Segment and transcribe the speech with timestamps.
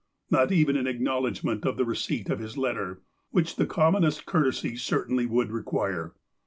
[0.31, 4.25] Not even an acknowl edgment of the receipt of his letter, which the common est
[4.25, 6.15] courtesy certainly would require.